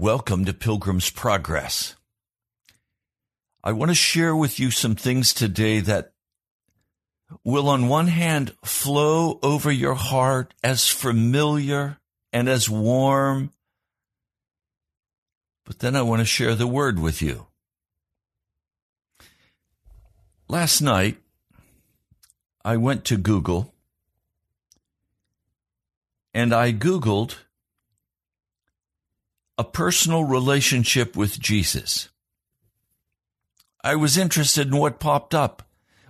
[0.00, 1.96] Welcome to Pilgrim's Progress.
[3.64, 6.12] I want to share with you some things today that
[7.42, 11.98] will, on one hand, flow over your heart as familiar
[12.32, 13.52] and as warm.
[15.66, 17.48] But then I want to share the word with you.
[20.46, 21.18] Last night,
[22.64, 23.74] I went to Google
[26.32, 27.34] and I Googled
[29.58, 32.08] a personal relationship with Jesus.
[33.82, 35.64] I was interested in what popped up.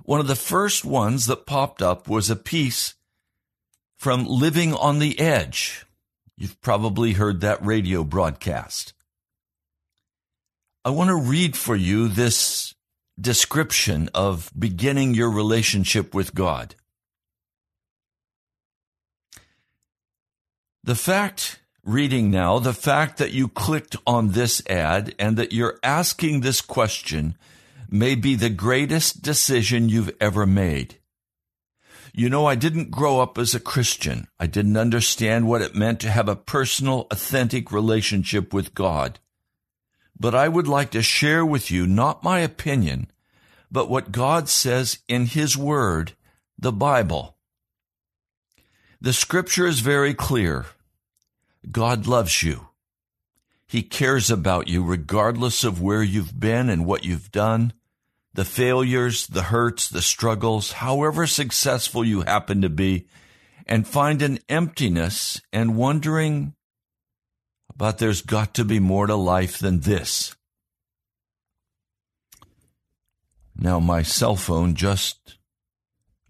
[0.05, 2.95] One of the first ones that popped up was a piece
[3.97, 5.87] from Living on the Edge.
[6.37, 8.93] You've probably heard that radio broadcast.
[10.85, 12.75] I want to read for you this
[13.21, 16.75] description of beginning your relationship with God.
[20.85, 21.58] The fact
[21.89, 26.61] reading now, the fact that you clicked on this ad and that you're asking this
[26.61, 27.35] question
[27.89, 30.97] may be the greatest decision you've ever made.
[32.13, 34.29] You know, I didn't grow up as a Christian.
[34.39, 39.19] I didn't understand what it meant to have a personal, authentic relationship with God.
[40.21, 43.11] But I would like to share with you not my opinion,
[43.71, 46.13] but what God says in His Word,
[46.59, 47.37] the Bible.
[49.01, 50.67] The scripture is very clear.
[51.71, 52.69] God loves you.
[53.67, 57.75] He cares about you regardless of where you've been and what you've done,
[58.33, 63.07] the failures, the hurts, the struggles, however successful you happen to be,
[63.67, 66.55] and find an emptiness and wondering
[67.75, 70.35] about there's got to be more to life than this.
[73.61, 75.37] Now, my cell phone just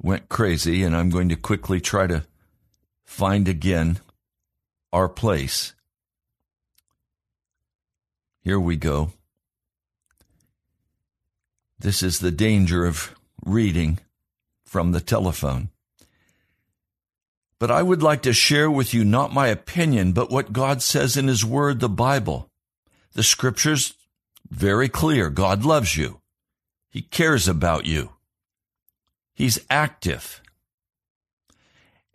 [0.00, 2.24] went crazy, and I'm going to quickly try to
[3.04, 4.00] find again
[4.92, 5.74] our place.
[8.42, 9.12] Here we go.
[11.78, 13.98] This is the danger of reading
[14.64, 15.70] from the telephone.
[17.58, 21.16] But I would like to share with you not my opinion, but what God says
[21.16, 22.50] in His Word, the Bible.
[23.14, 23.94] The Scriptures,
[24.48, 25.28] very clear.
[25.28, 26.20] God loves you.
[26.90, 28.12] He cares about you.
[29.34, 30.40] He's active.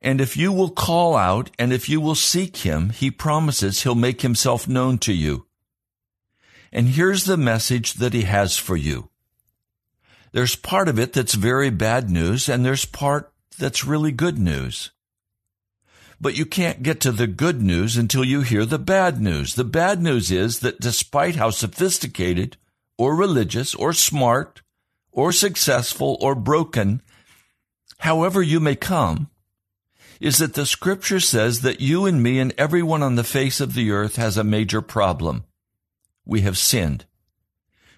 [0.03, 3.96] And if you will call out and if you will seek him, he promises he'll
[3.96, 5.47] make himself known to you.
[6.74, 9.09] And here's the message that he has for you.
[10.34, 14.92] There's part of it that's very bad news and there's part that's really good news.
[16.19, 19.56] But you can't get to the good news until you hear the bad news.
[19.56, 22.58] The bad news is that despite how sophisticated
[22.97, 24.62] or religious or smart
[25.12, 27.02] or successful or broken,
[28.00, 29.30] however you may come,
[30.19, 33.74] is that the scripture says that you and me and everyone on the face of
[33.74, 35.44] the earth has a major problem.
[36.25, 37.06] We have sinned.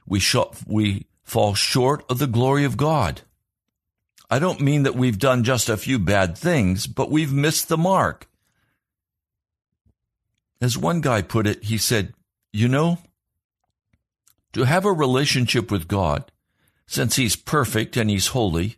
[0.05, 0.37] We, sh-
[0.67, 3.21] we fall short of the glory of God.
[4.29, 7.77] I don't mean that we've done just a few bad things, but we've missed the
[7.77, 8.27] mark.
[10.61, 12.13] As one guy put it, he said,
[12.51, 12.99] You know,
[14.53, 16.31] to have a relationship with God,
[16.87, 18.77] since He's perfect and He's holy,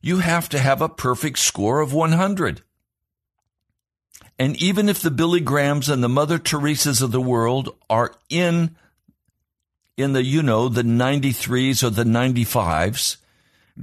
[0.00, 2.62] you have to have a perfect score of 100.
[4.38, 8.76] And even if the Billy Grahams and the Mother Teresas of the world are in,
[9.96, 13.16] in the, you know, the 93s or the 95s,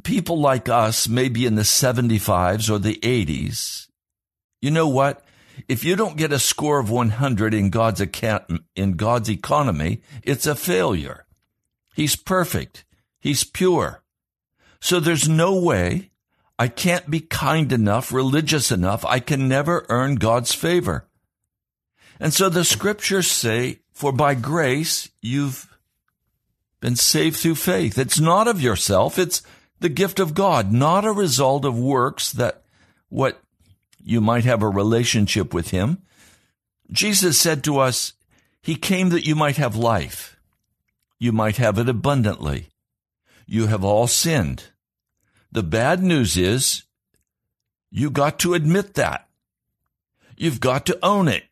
[0.04, 3.88] people like us may be in the 75s or the 80s.
[4.62, 5.24] You know what?
[5.68, 10.48] If you don't get a score of 100 in God's account, in God's economy, it's
[10.48, 11.26] a failure.
[11.96, 12.86] He's perfect.
[13.20, 14.02] He's pure.
[14.86, 16.12] So there's no way
[16.60, 19.04] I can't be kind enough, religious enough.
[19.04, 21.08] I can never earn God's favor.
[22.20, 25.76] And so the scriptures say, for by grace you've
[26.82, 27.98] been saved through faith.
[27.98, 29.18] It's not of yourself.
[29.18, 29.42] It's
[29.80, 32.62] the gift of God, not a result of works that
[33.10, 33.42] what
[34.04, 36.04] you might have a relationship with him.
[36.92, 38.14] Jesus said to us,
[38.62, 40.40] he came that you might have life.
[41.18, 42.68] You might have it abundantly.
[43.48, 44.66] You have all sinned.
[45.56, 46.84] The bad news is
[47.90, 49.30] you got to admit that.
[50.36, 51.46] You've got to own it.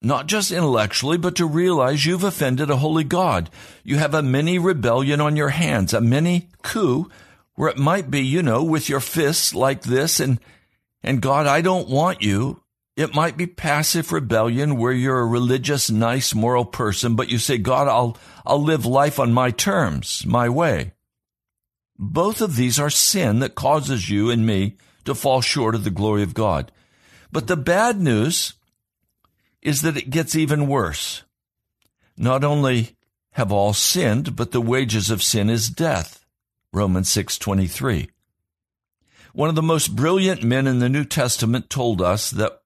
[0.00, 3.50] Not just intellectually, but to realize you've offended a holy God.
[3.82, 7.10] You have a mini rebellion on your hands, a mini coup
[7.56, 10.38] where it might be, you know, with your fists like this and,
[11.02, 12.62] and God, I don't want you.
[12.96, 17.58] It might be passive rebellion where you're a religious, nice, moral person, but you say,
[17.58, 18.16] God, I'll,
[18.46, 20.92] I'll live life on my terms, my way.
[21.98, 25.90] Both of these are sin that causes you and me to fall short of the
[25.90, 26.70] glory of God.
[27.32, 28.54] But the bad news
[29.62, 31.24] is that it gets even worse.
[32.16, 32.96] Not only
[33.32, 36.24] have all sinned, but the wages of sin is death.
[36.72, 38.08] Romans 6:23.
[39.32, 42.62] One of the most brilliant men in the New Testament told us that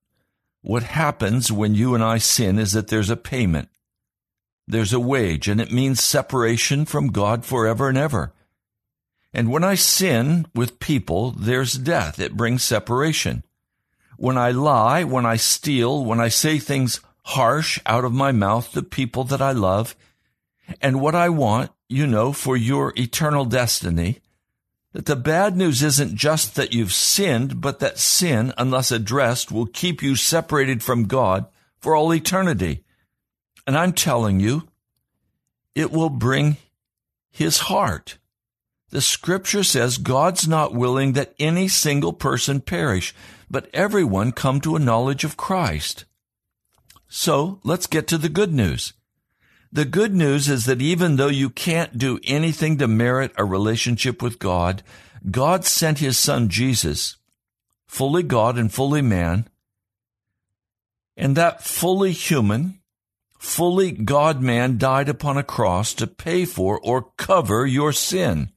[0.60, 3.68] what happens when you and I sin is that there's a payment.
[4.66, 8.32] There's a wage, and it means separation from God forever and ever.
[9.34, 12.18] And when I sin with people, there's death.
[12.18, 13.44] It brings separation.
[14.18, 18.72] When I lie, when I steal, when I say things harsh out of my mouth
[18.72, 19.96] to people that I love,
[20.80, 24.20] and what I want, you know, for your eternal destiny,
[24.92, 29.66] that the bad news isn't just that you've sinned, but that sin, unless addressed, will
[29.66, 31.46] keep you separated from God
[31.80, 32.84] for all eternity.
[33.66, 34.68] And I'm telling you,
[35.74, 36.58] it will bring
[37.30, 38.18] his heart.
[38.92, 43.14] The scripture says God's not willing that any single person perish,
[43.50, 46.04] but everyone come to a knowledge of Christ.
[47.08, 48.92] So let's get to the good news.
[49.72, 54.20] The good news is that even though you can't do anything to merit a relationship
[54.20, 54.82] with God,
[55.30, 57.16] God sent his son Jesus,
[57.86, 59.48] fully God and fully man,
[61.16, 62.82] and that fully human,
[63.38, 68.50] fully God man died upon a cross to pay for or cover your sin.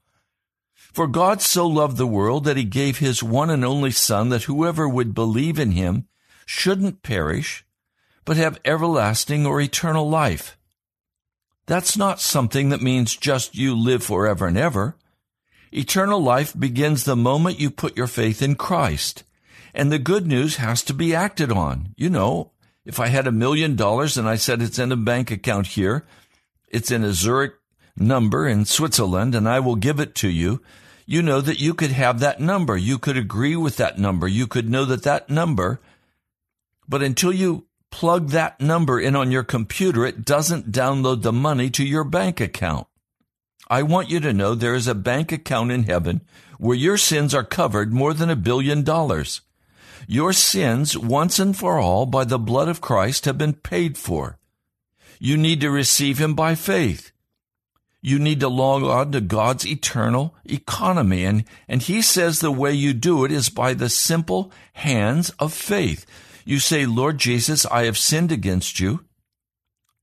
[0.95, 4.43] For God so loved the world that he gave his one and only son that
[4.43, 6.07] whoever would believe in him
[6.45, 7.65] shouldn't perish,
[8.23, 10.57] but have everlasting or eternal life.
[11.65, 14.95] That's not something that means just you live forever and ever.
[15.73, 19.25] Eternal life begins the moment you put your faith in Christ.
[19.73, 21.93] And the good news has to be acted on.
[21.97, 22.51] You know,
[22.85, 26.05] if I had a million dollars and I said it's in a bank account here,
[26.69, 27.55] it's in a Zurich
[27.97, 30.61] number in Switzerland and I will give it to you,
[31.05, 32.75] you know that you could have that number.
[32.75, 34.27] You could agree with that number.
[34.27, 35.79] You could know that that number,
[36.87, 41.69] but until you plug that number in on your computer, it doesn't download the money
[41.69, 42.87] to your bank account.
[43.69, 46.21] I want you to know there is a bank account in heaven
[46.59, 49.41] where your sins are covered more than a billion dollars.
[50.07, 54.37] Your sins, once and for all, by the blood of Christ, have been paid for.
[55.19, 57.11] You need to receive Him by faith.
[58.05, 61.25] You need to log on to God's eternal economy.
[61.25, 65.51] And, and He says the way you do it is by the simple hands of
[65.51, 66.05] faith.
[66.45, 69.05] You say, Lord Jesus, I have sinned against you.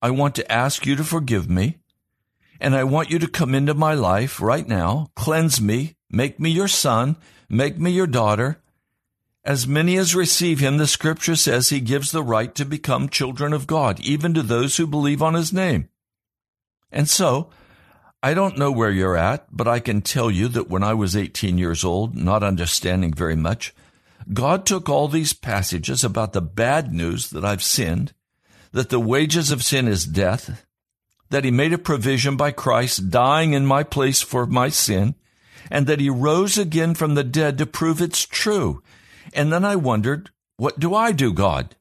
[0.02, 1.78] I want to ask you to forgive me.
[2.60, 6.50] And I want you to come into my life right now, cleanse me, make me
[6.50, 7.14] your son,
[7.48, 8.60] make me your daughter.
[9.44, 13.52] As many as receive him, the scripture says he gives the right to become children
[13.52, 15.88] of God, even to those who believe on his name.
[16.90, 17.48] And so,
[18.22, 21.16] I don't know where you're at, but I can tell you that when I was
[21.16, 23.74] 18 years old, not understanding very much,
[24.32, 28.12] God took all these passages about the bad news that I've sinned,
[28.70, 30.64] that the wages of sin is death,
[31.30, 35.16] that he made a provision by Christ dying in my place for my sin,
[35.68, 38.82] and that he rose again from the dead to prove it's true.
[39.34, 41.74] And then I wondered, what do I do, God?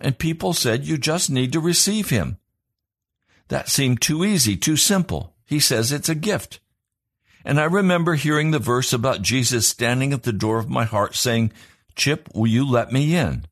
[0.00, 2.38] And people said, you just need to receive him.
[3.48, 5.33] That seemed too easy, too simple.
[5.44, 6.60] He says it's a gift.
[7.44, 11.14] And I remember hearing the verse about Jesus standing at the door of my heart
[11.14, 11.52] saying,
[11.94, 13.46] Chip, will you let me in?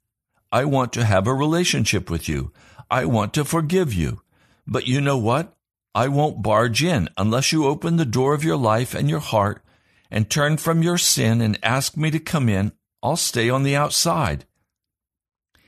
[0.50, 2.52] I want to have a relationship with you.
[2.90, 4.22] I want to forgive you.
[4.66, 5.54] But you know what?
[5.94, 9.62] I won't barge in unless you open the door of your life and your heart
[10.10, 12.72] and turn from your sin and ask me to come in.
[13.02, 14.46] I'll stay on the outside.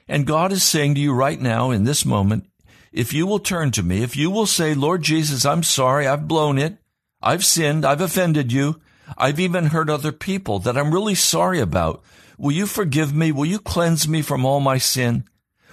[0.06, 2.46] And God is saying to you right now in this moment,
[2.94, 6.28] if you will turn to me, if you will say, Lord Jesus, I'm sorry, I've
[6.28, 6.78] blown it.
[7.20, 7.84] I've sinned.
[7.84, 8.80] I've offended you.
[9.18, 12.04] I've even hurt other people that I'm really sorry about.
[12.38, 13.32] Will you forgive me?
[13.32, 15.24] Will you cleanse me from all my sin?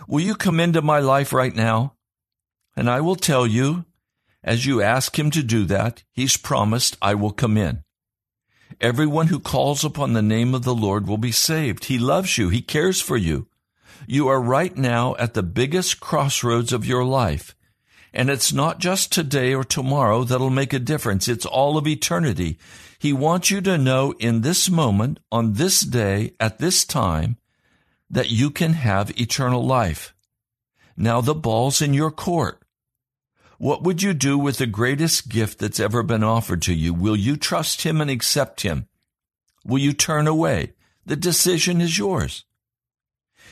[0.08, 1.94] Will you come into my life right now?
[2.76, 3.86] And I will tell you,
[4.44, 7.84] as you ask him to do that, he's promised, I will come in.
[8.80, 11.86] Everyone who calls upon the name of the Lord will be saved.
[11.86, 12.50] He loves you.
[12.50, 13.48] He cares for you.
[14.08, 17.56] You are right now at the biggest crossroads of your life.
[18.14, 21.28] And it's not just today or tomorrow that'll make a difference.
[21.28, 22.58] It's all of eternity.
[23.00, 27.38] He wants you to know in this moment, on this day, at this time,
[28.10, 30.14] that you can have eternal life.
[30.98, 32.62] Now the ball's in your court.
[33.58, 36.94] What would you do with the greatest gift that's ever been offered to you?
[36.94, 38.88] Will you trust Him and accept Him?
[39.64, 40.74] Will you turn away?
[41.06, 42.44] The decision is yours.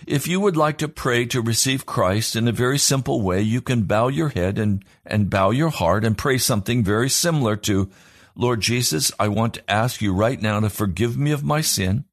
[0.08, 3.62] If you would like to pray to receive Christ in a very simple way, you
[3.62, 7.89] can bow your head and, and bow your heart and pray something very similar to,
[8.36, 12.06] Lord Jesus, I want to ask you right now to forgive me of my sin.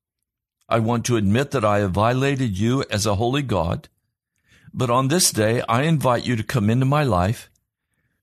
[0.68, 3.88] I want to admit that I have violated you as a holy God.
[4.74, 7.48] But on this day, I invite you to come into my life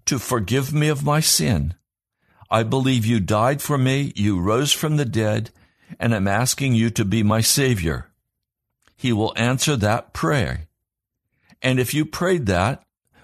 [0.06, 1.76] to forgive me of my sin.
[2.52, 5.50] I believe you died for me, you rose from the dead,
[6.00, 8.13] and I'm asking you to be my Savior.
[9.04, 10.70] He will answer that prayer.
[11.62, 12.84] And if you prayed that,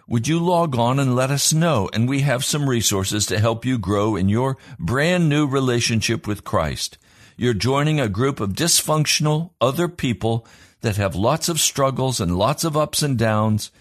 [0.09, 1.89] would you log on and let us know?
[1.93, 6.43] And we have some resources to help you grow in your brand new relationship with
[6.43, 6.97] Christ.
[7.37, 10.45] You're joining a group of dysfunctional other people
[10.81, 13.71] that have lots of struggles and lots of ups and downs.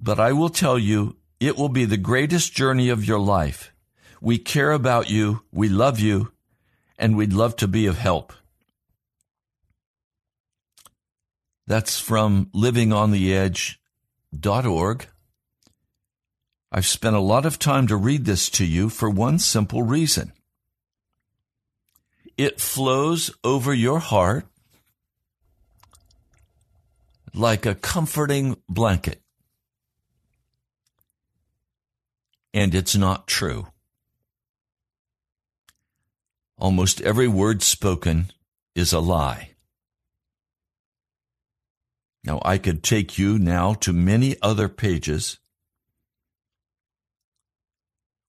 [0.00, 3.70] But I will tell you, it will be the greatest journey of your life.
[4.22, 5.42] We care about you.
[5.52, 6.32] We love you
[6.98, 8.32] and we'd love to be of help.
[11.68, 15.06] That's from livingontheedge.org.
[16.72, 20.32] I've spent a lot of time to read this to you for one simple reason.
[22.38, 24.46] It flows over your heart
[27.34, 29.20] like a comforting blanket.
[32.54, 33.66] And it's not true.
[36.56, 38.30] Almost every word spoken
[38.74, 39.50] is a lie.
[42.28, 45.38] Now, I could take you now to many other pages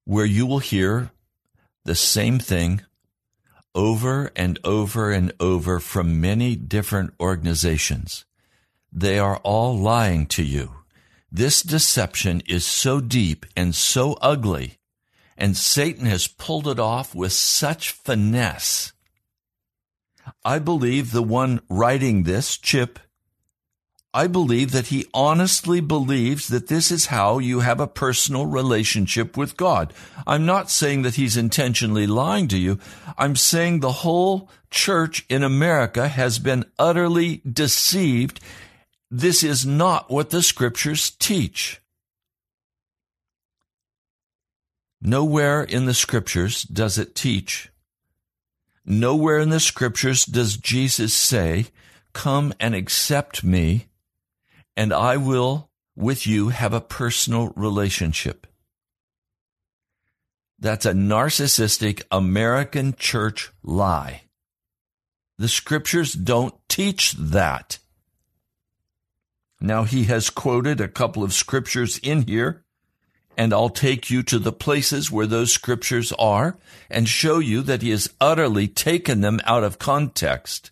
[0.05, 1.11] where you will hear
[1.83, 2.81] the same thing
[3.75, 8.23] over and over and over from many different organizations.
[8.89, 10.75] They are all lying to you.
[11.29, 14.77] This deception is so deep and so ugly,
[15.37, 18.93] and Satan has pulled it off with such finesse.
[20.45, 22.97] I believe the one writing this, Chip,
[24.13, 29.37] I believe that he honestly believes that this is how you have a personal relationship
[29.37, 29.93] with God.
[30.25, 32.79] I'm not saying that he's intentionally lying to you.
[33.19, 38.39] I'm saying the whole church in America has been utterly deceived.
[39.11, 41.79] This is not what the scriptures teach.
[45.01, 47.69] Nowhere in the scriptures does it teach.
[48.85, 51.67] Nowhere in the scriptures does Jesus say,
[52.11, 53.85] Come and accept me
[54.79, 58.47] and I will, with you, have a personal relationship.
[60.57, 64.21] That's a narcissistic American church lie.
[65.37, 67.79] The scriptures don't teach that.
[69.59, 72.63] Now, he has quoted a couple of scriptures in here,
[73.35, 76.57] and I'll take you to the places where those scriptures are
[76.89, 80.71] and show you that he has utterly taken them out of context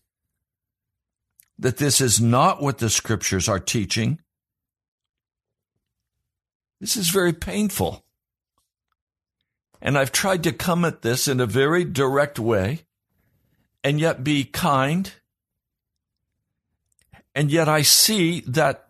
[1.60, 4.20] that this is not what the scriptures are teaching.
[6.80, 8.06] This is very painful.
[9.82, 12.82] And I've tried to come at this in a very direct way
[13.84, 15.12] and yet be kind.
[17.34, 18.90] And yet I see that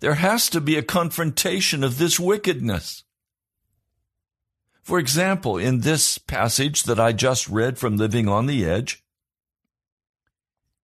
[0.00, 3.04] there has to be a confrontation of this wickedness.
[4.82, 9.02] For example, in this passage that I just read from Living on the Edge,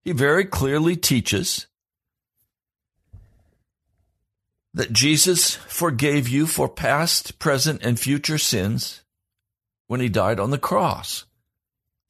[0.05, 1.67] he very clearly teaches
[4.75, 9.03] that Jesus forgave you for past, present, and future sins
[9.87, 11.25] when he died on the cross.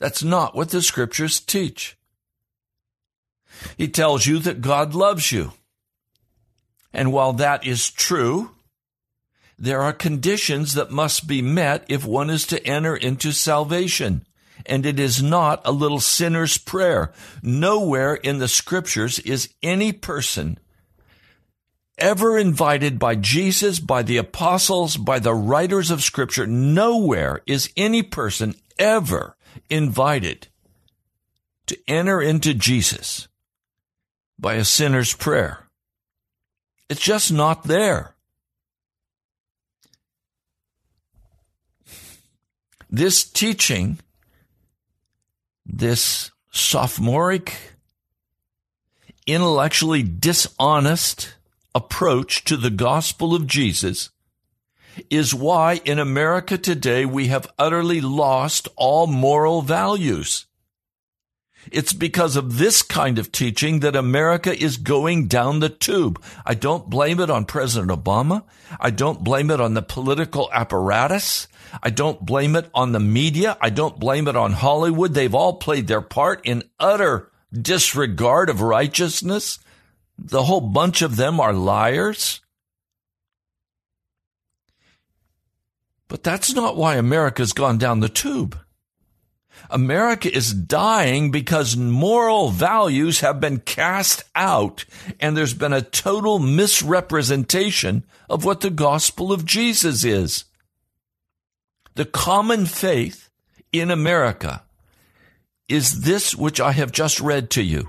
[0.00, 1.96] That's not what the scriptures teach.
[3.76, 5.52] He tells you that God loves you.
[6.92, 8.50] And while that is true,
[9.58, 14.24] there are conditions that must be met if one is to enter into salvation
[14.66, 17.12] and it is not a little sinner's prayer.
[17.42, 20.58] Nowhere in the scriptures is any person
[21.98, 26.46] ever invited by Jesus, by the apostles, by the writers of scripture.
[26.46, 29.36] Nowhere is any person ever
[29.70, 30.48] invited
[31.66, 33.28] to enter into Jesus
[34.38, 35.68] by a sinner's prayer.
[36.88, 38.14] It's just not there.
[42.90, 43.98] This teaching
[45.78, 47.56] this sophomoric,
[49.26, 51.34] intellectually dishonest
[51.74, 54.10] approach to the gospel of Jesus
[55.10, 60.46] is why in America today we have utterly lost all moral values.
[61.72, 66.22] It's because of this kind of teaching that America is going down the tube.
[66.44, 68.44] I don't blame it on President Obama.
[68.78, 71.48] I don't blame it on the political apparatus.
[71.82, 73.56] I don't blame it on the media.
[73.60, 75.14] I don't blame it on Hollywood.
[75.14, 79.58] They've all played their part in utter disregard of righteousness.
[80.18, 82.40] The whole bunch of them are liars.
[86.08, 88.58] But that's not why America's gone down the tube.
[89.70, 94.84] America is dying because moral values have been cast out
[95.20, 100.44] and there's been a total misrepresentation of what the gospel of Jesus is.
[101.94, 103.28] The common faith
[103.72, 104.62] in America
[105.68, 107.88] is this which I have just read to you.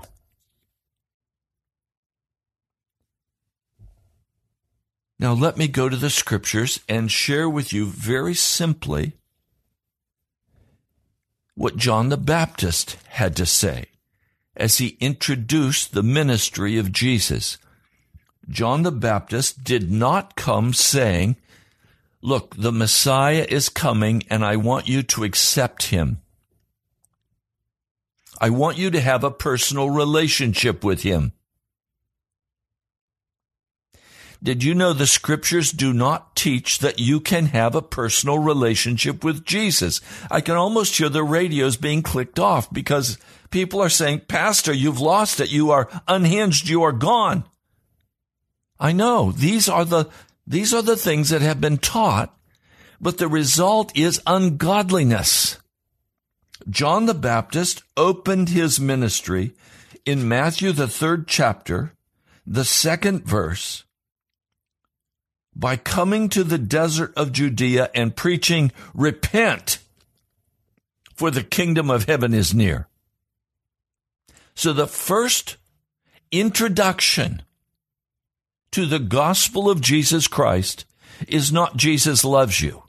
[5.18, 9.14] Now, let me go to the scriptures and share with you very simply
[11.56, 13.86] what John the Baptist had to say
[14.56, 17.58] as he introduced the ministry of Jesus.
[18.48, 21.36] John the Baptist did not come saying,
[22.22, 26.20] Look, the Messiah is coming and I want you to accept him.
[28.40, 31.32] I want you to have a personal relationship with him.
[34.42, 39.24] Did you know the scriptures do not teach that you can have a personal relationship
[39.24, 40.00] with Jesus?
[40.30, 43.18] I can almost hear the radios being clicked off because
[43.50, 45.50] people are saying, Pastor, you've lost it.
[45.50, 46.68] You are unhinged.
[46.68, 47.42] You are gone.
[48.78, 50.08] I know these are the,
[50.46, 52.32] these are the things that have been taught,
[53.00, 55.58] but the result is ungodliness.
[56.70, 59.52] John the Baptist opened his ministry
[60.04, 61.92] in Matthew, the third chapter,
[62.46, 63.82] the second verse,
[65.56, 69.78] by coming to the desert of Judea and preaching, Repent,
[71.14, 72.88] for the kingdom of heaven is near.
[74.54, 75.56] So the first
[76.30, 77.42] introduction
[78.72, 80.84] to the gospel of Jesus Christ
[81.26, 82.82] is not Jesus loves you.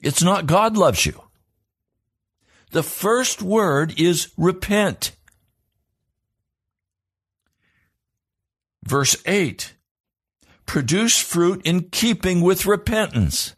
[0.00, 1.22] It's not God loves you.
[2.70, 5.12] The first word is repent.
[8.84, 9.74] Verse 8
[10.66, 13.54] produce fruit in keeping with repentance.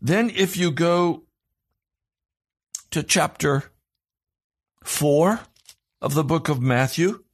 [0.00, 1.24] Then, if you go
[2.90, 3.72] to chapter
[4.84, 5.40] 4
[6.02, 7.24] of the book of Matthew,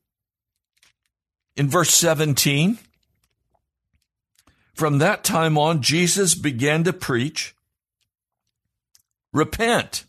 [1.57, 2.79] in verse 17,
[4.75, 7.55] from that time on, Jesus began to preach,
[9.33, 10.05] Repent,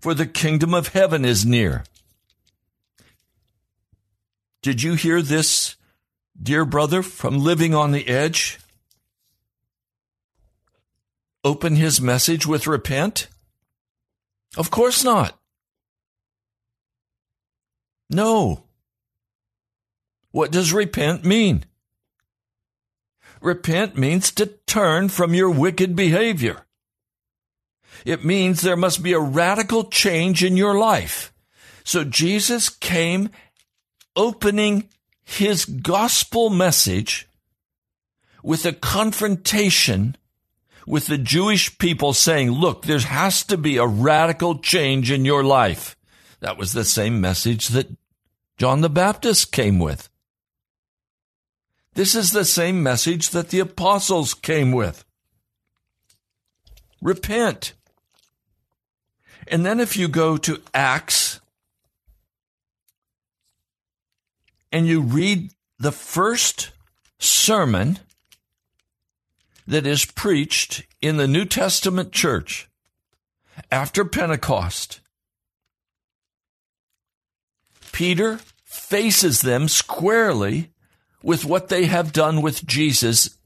[0.00, 1.84] for the kingdom of heaven is near.
[4.64, 5.76] Did you hear this,
[6.42, 8.58] dear brother, from Living on the Edge?
[11.44, 13.28] Open his message with repent?
[14.56, 15.38] Of course not.
[18.08, 18.64] No.
[20.30, 21.66] What does repent mean?
[23.42, 26.64] Repent means to turn from your wicked behavior.
[28.06, 31.34] It means there must be a radical change in your life.
[31.84, 33.28] So Jesus came
[34.16, 34.88] opening
[35.24, 37.28] his gospel message
[38.42, 40.16] with a confrontation
[40.86, 45.42] with the Jewish people saying, look, there has to be a radical change in your
[45.42, 45.96] life.
[46.40, 47.88] That was the same message that
[48.58, 50.10] John the Baptist came with.
[51.94, 55.04] This is the same message that the apostles came with.
[57.00, 57.72] Repent.
[59.48, 61.33] And then if you go to Acts
[64.74, 66.72] and you read the first
[67.20, 68.00] sermon
[69.68, 72.68] that is preached in the New Testament church
[73.70, 74.98] after Pentecost,
[77.92, 80.72] Peter faces them squarely
[81.22, 83.38] with what they have done with Jesus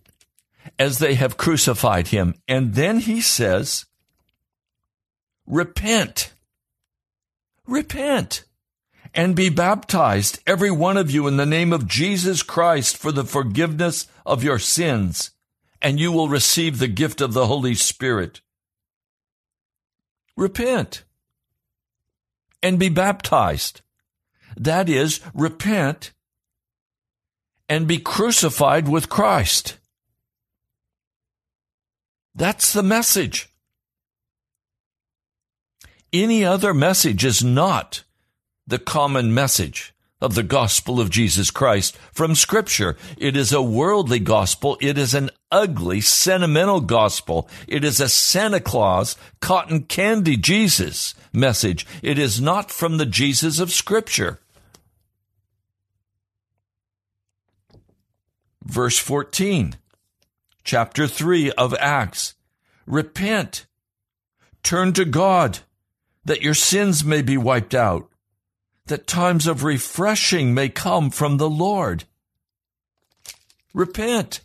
[0.79, 2.37] as they have crucified him.
[2.49, 3.85] And then he says,
[5.47, 6.33] Repent.
[7.67, 8.45] Repent
[9.14, 13.25] and be baptized, every one of you, in the name of Jesus Christ for the
[13.25, 15.31] forgiveness of your sins,
[15.81, 18.40] and you will receive the gift of the Holy Spirit.
[20.37, 21.05] Repent
[22.62, 23.81] and be baptized.
[24.57, 26.12] That is, repent
[27.68, 29.79] and be crucified with Christ.
[32.35, 33.49] That's the message.
[36.12, 38.05] Any other message is not
[38.68, 42.96] the common message of the gospel of Jesus Christ from scripture.
[43.16, 44.76] It is a worldly gospel.
[44.81, 47.48] It is an ugly, sentimental gospel.
[47.66, 51.87] It is a Santa Claus, cotton candy Jesus message.
[52.02, 54.38] It is not from the Jesus of Scripture.
[58.62, 59.76] Verse 14,
[60.62, 62.35] chapter 3 of Acts.
[62.87, 63.64] Repent,
[64.62, 65.61] turn to God,
[66.26, 68.08] that your sins may be wiped out,
[68.88, 72.05] that times of refreshing may come from the Lord.
[73.72, 74.40] Repent.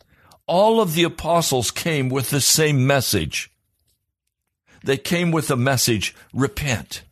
[0.46, 3.50] All of the apostles came with the same message.
[4.84, 7.04] They came with the message, repent.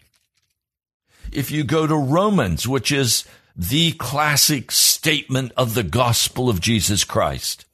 [1.32, 3.24] If you go to Romans, which is
[3.56, 7.66] the classic statement of the gospel of Jesus Christ,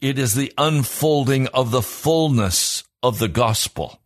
[0.00, 3.99] it is the unfolding of the fullness of the gospel.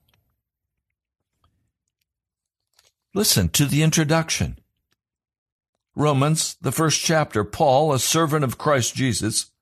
[3.16, 4.58] Listen to the introduction.
[5.94, 9.52] Romans, the first chapter, Paul, a servant of Christ Jesus,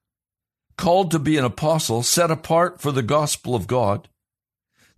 [0.79, 4.09] called to be an apostle, set apart for the gospel of God,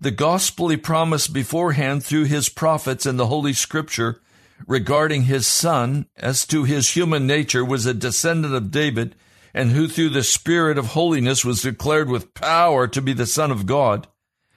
[0.01, 4.21] the gospel he promised beforehand through his prophets in the Holy Scripture
[4.69, 9.17] regarding his son, as to his human nature, was a descendant of David,
[9.53, 13.51] and who through the Spirit of holiness was declared with power to be the Son
[13.51, 14.07] of God,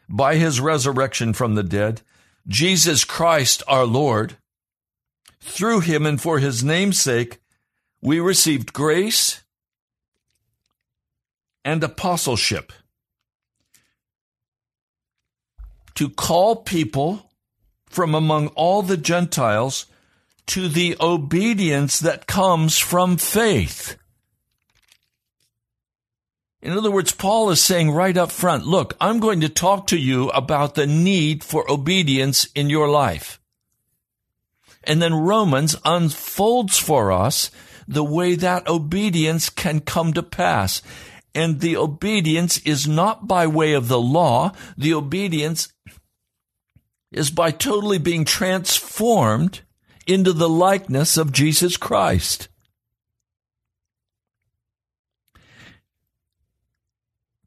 [0.07, 2.03] by his resurrection from the dead,
[2.47, 4.37] Jesus Christ our Lord
[5.41, 7.39] through him and for his name's sake,
[8.01, 9.43] we received grace
[11.65, 12.71] and apostleship
[15.95, 17.31] to call people
[17.87, 19.85] from among all the Gentiles
[20.45, 23.97] to the obedience that comes from faith.
[26.61, 29.97] In other words, Paul is saying right up front, look, I'm going to talk to
[29.97, 33.39] you about the need for obedience in your life.
[34.83, 37.51] And then Romans unfolds for us
[37.87, 40.81] the way that obedience can come to pass.
[41.35, 44.53] And the obedience is not by way of the law.
[44.77, 45.71] The obedience
[47.11, 49.61] is by totally being transformed
[50.07, 52.47] into the likeness of Jesus Christ.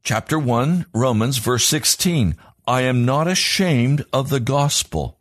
[0.03, 2.35] Chapter 1, Romans, verse 16.
[2.67, 5.17] I am not ashamed of the gospel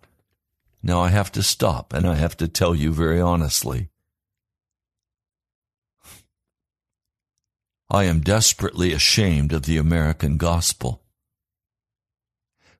[0.82, 3.90] now I have to stop and I have to tell you very honestly.
[7.90, 11.02] I am desperately ashamed of the American gospel,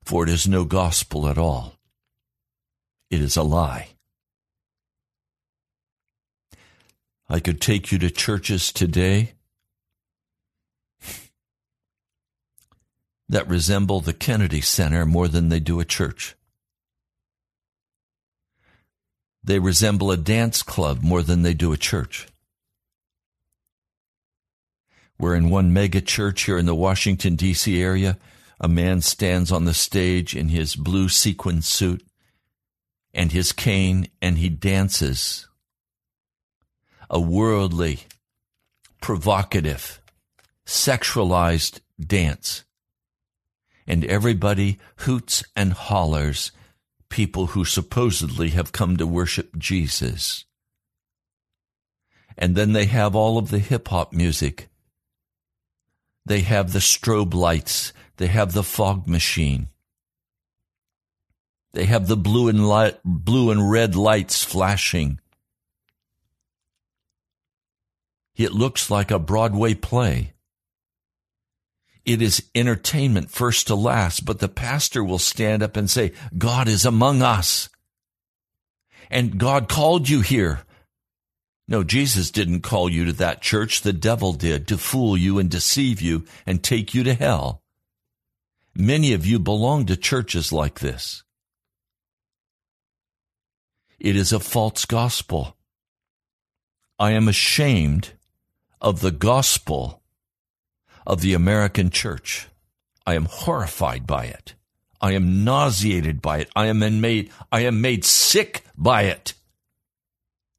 [0.03, 1.75] for it is no gospel at all.
[3.09, 3.89] It is a lie.
[7.27, 9.33] I could take you to churches today
[13.31, 16.35] that resemble the Kennedy Center more than they do a church.
[19.41, 22.27] They resemble a dance club more than they do a church.
[25.17, 27.81] We're in one mega church here in the Washington, D.C.
[27.81, 28.17] area.
[28.59, 32.05] A man stands on the stage in his blue sequin suit
[33.13, 35.47] and his cane, and he dances.
[37.09, 38.01] A worldly,
[38.99, 40.01] provocative,
[40.65, 42.65] sexualized dance.
[43.87, 46.51] And everybody hoots and hollers
[47.09, 50.45] people who supposedly have come to worship Jesus.
[52.37, 54.69] And then they have all of the hip hop music.
[56.25, 57.93] They have the strobe lights.
[58.17, 59.67] They have the fog machine.
[61.73, 65.19] They have the blue and light, blue and red lights flashing.
[68.35, 70.33] It looks like a Broadway play.
[72.05, 76.67] It is entertainment first to last, but the pastor will stand up and say, God
[76.67, 77.69] is among us.
[79.09, 80.61] And God called you here.
[81.67, 83.81] No, Jesus didn't call you to that church.
[83.81, 87.61] The devil did to fool you and deceive you and take you to hell.
[88.75, 91.23] Many of you belong to churches like this.
[93.99, 95.55] It is a false gospel.
[96.97, 98.13] I am ashamed
[98.79, 100.00] of the gospel
[101.05, 102.47] of the American church.
[103.05, 104.55] I am horrified by it.
[105.01, 106.49] I am nauseated by it.
[106.55, 109.33] I am made, I am made sick by it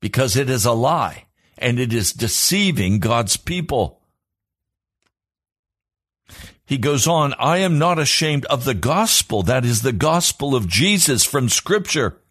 [0.01, 1.27] because it is a lie
[1.57, 4.01] and it is deceiving God's people.
[6.67, 9.43] He goes on, I am not ashamed of the gospel.
[9.43, 12.22] That is the gospel of Jesus from scripture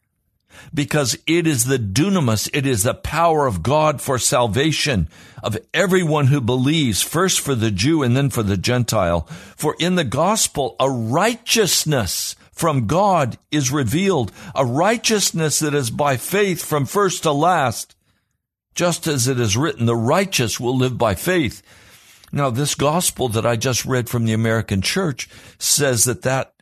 [0.74, 5.08] because it is the dunamis, it is the power of God for salvation
[5.44, 9.22] of everyone who believes, first for the Jew and then for the Gentile.
[9.56, 16.18] For in the gospel, a righteousness from God is revealed, a righteousness that is by
[16.18, 17.96] faith from first to last.
[18.76, 21.62] Just as it is written, the righteous will live by faith.
[22.32, 25.28] Now, this gospel that I just read from the American church
[25.60, 26.54] says that that,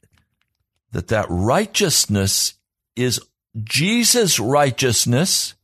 [0.91, 2.56] that, that righteousness
[2.95, 3.21] is
[3.63, 5.55] Jesus' righteousness,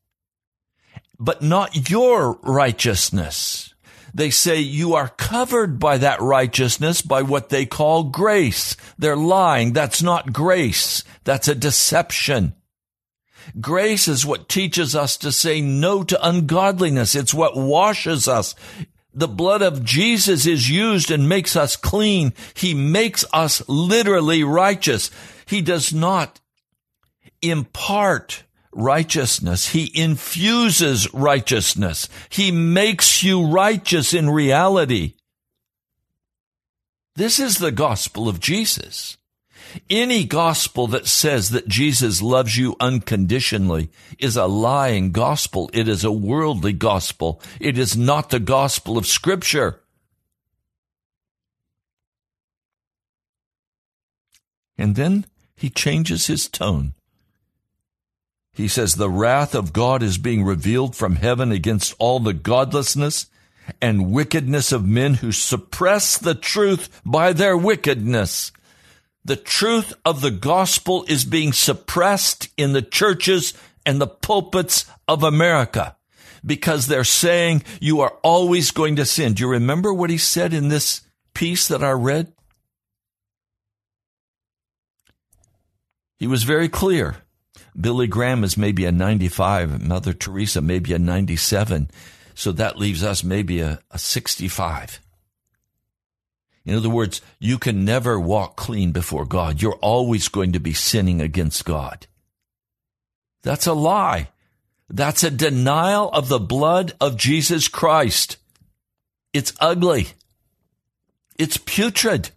[1.19, 3.73] but not your righteousness.
[4.13, 8.77] They say you are covered by that righteousness by what they call grace.
[8.97, 9.73] They're lying.
[9.73, 11.03] That's not grace.
[11.25, 12.55] That's a deception.
[13.59, 17.13] Grace is what teaches us to say no to ungodliness.
[17.13, 18.55] It's what washes us.
[19.13, 22.33] The blood of Jesus is used and makes us clean.
[22.53, 25.11] He makes us literally righteous.
[25.45, 26.39] He does not
[27.49, 29.69] impart righteousness.
[29.69, 32.09] He infuses righteousness.
[32.29, 35.13] He makes you righteous in reality.
[37.15, 39.17] This is the gospel of Jesus.
[39.89, 45.69] Any gospel that says that Jesus loves you unconditionally is a lying gospel.
[45.73, 47.41] It is a worldly gospel.
[47.59, 49.81] It is not the gospel of Scripture.
[54.77, 56.93] And then he changes his tone.
[58.55, 63.27] He says, The wrath of God is being revealed from heaven against all the godlessness
[63.79, 68.51] and wickedness of men who suppress the truth by their wickedness
[69.25, 75.23] the truth of the gospel is being suppressed in the churches and the pulpits of
[75.23, 75.97] America
[76.45, 79.33] because they're saying you are always going to sin.
[79.33, 81.01] Do you remember what he said in this
[81.33, 82.31] piece that I read?
[86.17, 87.17] He was very clear.
[87.79, 91.89] Billy Graham is maybe a 95, Mother Teresa maybe a 97.
[92.33, 94.99] So that leaves us maybe a, a 65.
[96.65, 99.61] In other words, you can never walk clean before God.
[99.61, 102.07] You're always going to be sinning against God.
[103.43, 104.29] That's a lie.
[104.89, 108.37] That's a denial of the blood of Jesus Christ.
[109.33, 110.09] It's ugly.
[111.37, 112.31] It's putrid.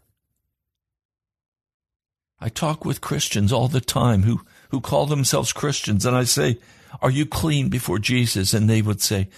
[2.40, 6.58] I talk with Christians all the time who, who call themselves Christians, and I say,
[7.00, 8.54] Are you clean before Jesus?
[8.54, 9.28] And they would say,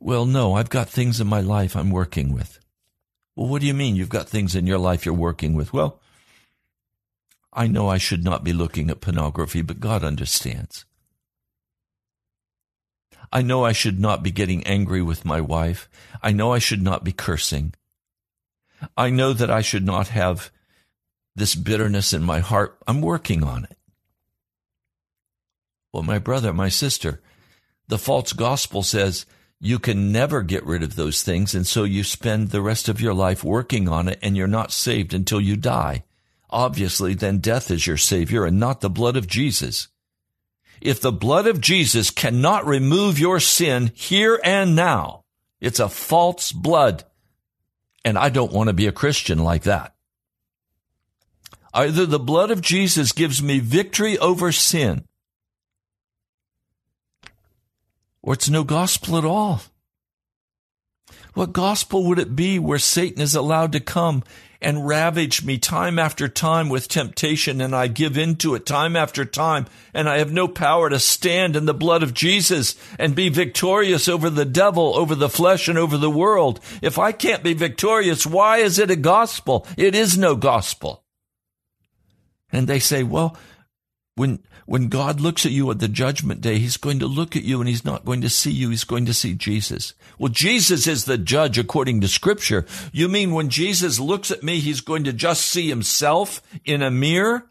[0.00, 2.58] Well, no, I've got things in my life I'm working with.
[3.34, 5.72] Well, what do you mean you've got things in your life you're working with?
[5.72, 6.00] Well,
[7.52, 10.84] I know I should not be looking at pornography, but God understands.
[13.32, 15.88] I know I should not be getting angry with my wife.
[16.22, 17.72] I know I should not be cursing.
[18.96, 20.50] I know that I should not have
[21.34, 22.78] this bitterness in my heart.
[22.86, 23.76] I'm working on it.
[25.92, 27.20] Well, my brother, my sister,
[27.88, 29.26] the false gospel says
[29.60, 31.54] you can never get rid of those things.
[31.54, 34.72] And so you spend the rest of your life working on it and you're not
[34.72, 36.04] saved until you die.
[36.50, 39.88] Obviously, then death is your savior and not the blood of Jesus.
[40.80, 45.24] If the blood of Jesus cannot remove your sin here and now,
[45.60, 47.04] it's a false blood.
[48.04, 49.94] And I don't want to be a Christian like that.
[51.72, 55.04] Either the blood of Jesus gives me victory over sin
[58.22, 59.62] or it's no gospel at all.
[61.34, 64.22] What gospel would it be where Satan is allowed to come
[64.60, 68.94] and ravage me time after time with temptation and I give in to it time
[68.94, 73.14] after time and I have no power to stand in the blood of Jesus and
[73.14, 76.60] be victorious over the devil, over the flesh and over the world?
[76.80, 79.66] If I can't be victorious, why is it a gospel?
[79.76, 81.02] It is no gospel.
[82.52, 83.36] And they say, well,
[84.14, 87.42] when when God looks at you at the judgment day, he's going to look at
[87.42, 88.70] you and he's not going to see you.
[88.70, 89.94] He's going to see Jesus.
[90.18, 92.64] Well, Jesus is the judge according to scripture.
[92.92, 96.90] You mean when Jesus looks at me, he's going to just see himself in a
[96.90, 97.50] mirror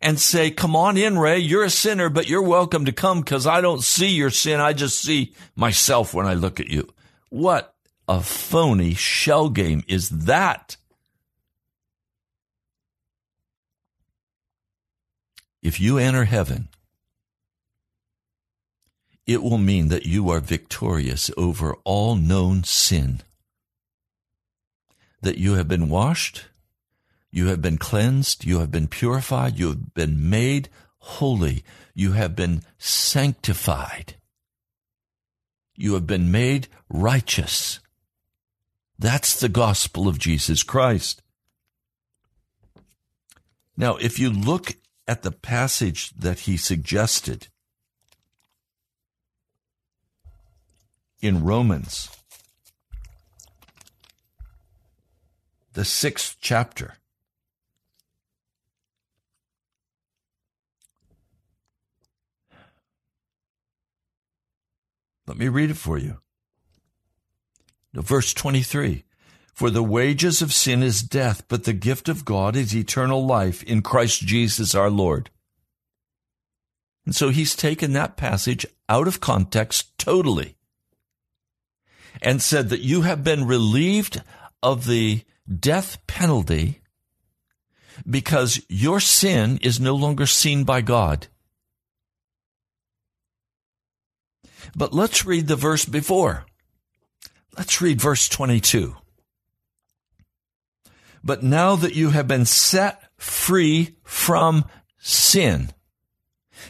[0.00, 1.38] and say, come on in, Ray.
[1.38, 4.60] You're a sinner, but you're welcome to come because I don't see your sin.
[4.60, 6.92] I just see myself when I look at you.
[7.30, 7.74] What
[8.06, 10.76] a phony shell game is that?
[15.64, 16.68] If you enter heaven,
[19.26, 23.22] it will mean that you are victorious over all known sin.
[25.22, 26.44] That you have been washed,
[27.30, 32.36] you have been cleansed, you have been purified, you have been made holy, you have
[32.36, 34.16] been sanctified,
[35.74, 37.80] you have been made righteous.
[38.98, 41.22] That's the gospel of Jesus Christ.
[43.78, 47.48] Now, if you look at the passage that he suggested
[51.20, 52.08] in Romans,
[55.72, 56.94] the sixth chapter.
[65.26, 66.18] Let me read it for you.
[67.94, 69.04] Verse 23
[69.54, 73.62] For the wages of sin is death, but the gift of God is eternal life
[73.62, 75.30] in Christ Jesus our Lord.
[77.06, 80.56] And so he's taken that passage out of context totally
[82.20, 84.22] and said that you have been relieved
[84.62, 85.22] of the
[85.60, 86.80] death penalty
[88.08, 91.28] because your sin is no longer seen by God.
[94.74, 96.44] But let's read the verse before.
[97.56, 98.96] Let's read verse 22.
[101.24, 104.66] But now that you have been set free from
[104.98, 105.70] sin,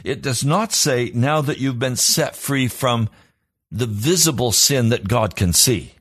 [0.05, 3.09] it does not say now that you've been set free from
[3.73, 5.95] the visible sin that God can see.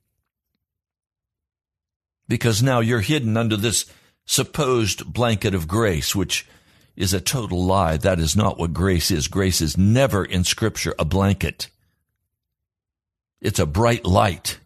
[2.28, 3.86] Because now you're hidden under this
[4.26, 6.48] supposed blanket of grace, which
[6.96, 7.98] is a total lie.
[7.98, 9.28] That is not what grace is.
[9.28, 11.70] Grace is never in Scripture a blanket.
[13.42, 14.60] It's a bright light.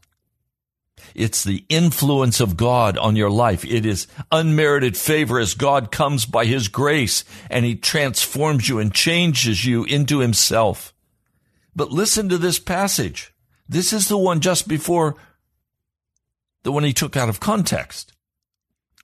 [1.18, 3.66] It's the influence of God on your life.
[3.66, 8.94] It is unmerited favor as God comes by His grace and He transforms you and
[8.94, 10.94] changes you into Himself.
[11.76, 13.34] But listen to this passage.
[13.68, 15.16] This is the one just before
[16.62, 18.14] the one He took out of context.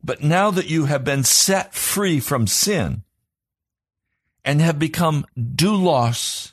[0.03, 3.03] But now that you have been set free from sin
[4.45, 6.51] and have become doulos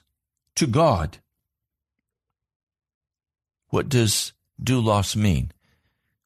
[0.54, 1.18] to God,
[3.68, 5.52] what does doulos mean?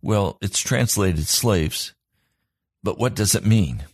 [0.02, 1.94] Well, it's translated slaves,
[2.82, 3.84] but what does it mean?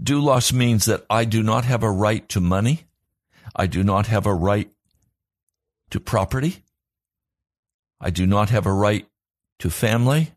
[0.00, 2.84] Doulos means that I do not have a right to money.
[3.54, 4.70] I do not have a right
[5.90, 6.64] to property.
[8.00, 9.06] I do not have a right
[9.58, 10.32] to family.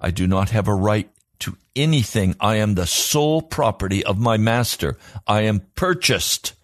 [0.00, 2.34] I do not have a right to anything.
[2.40, 4.96] I am the sole property of my master.
[5.26, 6.54] I am purchased.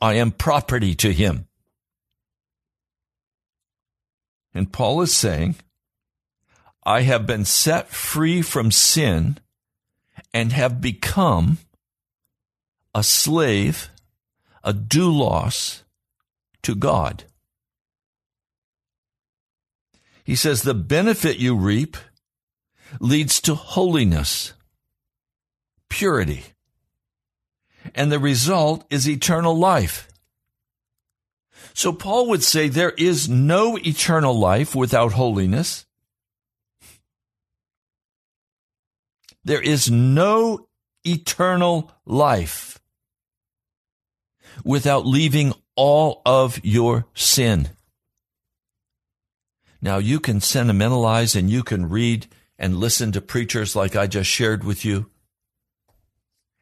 [0.00, 1.46] I am property to him.
[4.54, 5.56] And Paul is saying,
[6.84, 9.38] I have been set free from sin
[10.32, 11.58] and have become
[12.94, 13.90] a slave,
[14.62, 15.82] a doulos
[16.62, 17.24] to God.
[20.22, 21.96] He says the benefit you reap
[23.00, 24.54] leads to holiness,
[25.88, 26.44] purity,
[27.94, 30.08] and the result is eternal life.
[31.72, 35.86] So Paul would say there is no eternal life without holiness.
[39.44, 40.68] There is no
[41.04, 42.80] eternal life
[44.64, 47.70] without leaving all of your sin.
[49.82, 52.26] Now you can sentimentalize and you can read
[52.58, 55.10] and listen to preachers like I just shared with you,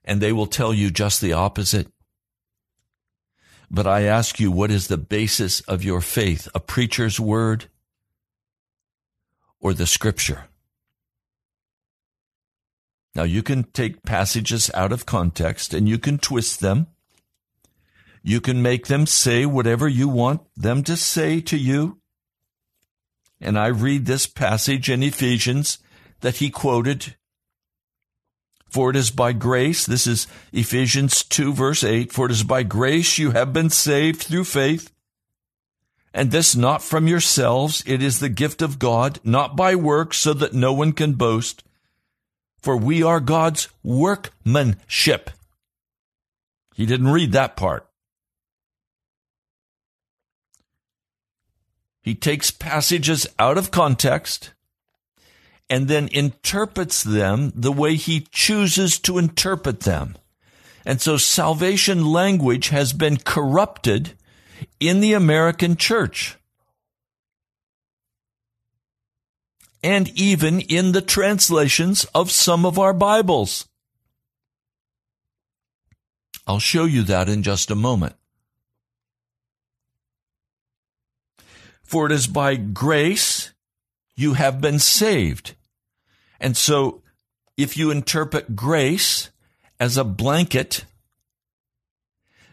[0.05, 1.92] and they will tell you just the opposite.
[3.75, 6.47] But I ask you, what is the basis of your faith?
[6.55, 7.71] A preacher's word
[9.61, 10.45] or the scripture?
[13.15, 16.89] Now you can take passages out of context and you can twist them.
[18.23, 21.99] You can make them say whatever you want them to say to you.
[23.41, 25.79] And I read this passage in Ephesians
[26.21, 27.17] that he quoted
[28.73, 32.63] for it is by grace, this is Ephesians 2 verse 8, for it is by
[32.63, 34.91] grace you have been saved through faith.
[36.15, 40.33] And this not from yourselves, it is the gift of God, not by works, so
[40.33, 41.65] that no one can boast.
[42.63, 45.31] For we are God's workmanship.
[46.75, 47.87] He didn't read that part.
[52.01, 54.53] He takes passages out of context
[55.73, 60.15] and then interprets them the way he chooses to interpret them.
[60.85, 64.13] And so salvation language has been corrupted
[64.79, 66.37] in the American church.
[69.83, 73.67] And even in the translations of some of our Bibles.
[76.47, 78.15] I'll show you that in just a moment.
[81.83, 83.55] For it is by grace
[84.15, 85.55] you have been saved
[86.43, 87.03] and so
[87.57, 89.31] if you interpret grace
[89.79, 90.85] as a blanket,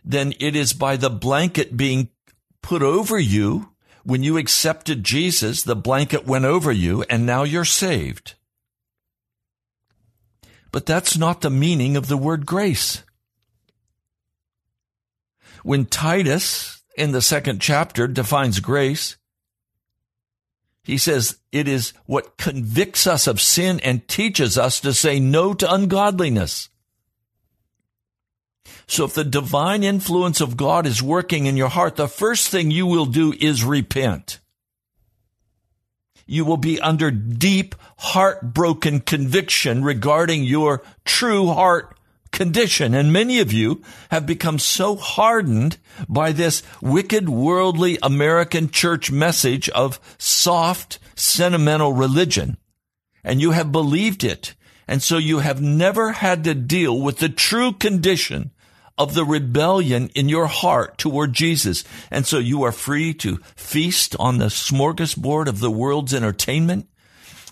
[0.05, 2.09] then it is by the blanket being
[2.61, 3.71] put over you.
[4.03, 8.35] When you accepted Jesus, the blanket went over you and now you're saved.
[10.71, 13.03] But that's not the meaning of the word grace.
[15.63, 19.17] When Titus in the second chapter defines grace,
[20.89, 25.53] he says it is what convicts us of sin and teaches us to say no
[25.53, 26.69] to ungodliness.
[28.87, 32.71] So if the divine influence of God is working in your heart, the first thing
[32.71, 34.39] you will do is repent.
[36.29, 41.97] you will be under deep, heartbroken conviction regarding your true heart
[42.39, 42.93] condition.
[42.93, 43.81] And many of you
[44.11, 45.77] have become so hardened
[46.07, 52.55] by this wicked, worldly American church message of soft, sentimental religion.
[53.25, 54.55] And you have believed it.
[54.87, 58.51] And so you have never had to deal with the true condition
[58.97, 61.83] of the rebellion in your heart toward Jesus.
[62.09, 66.87] And so you are free to feast on the smorgasbord of the world's entertainment.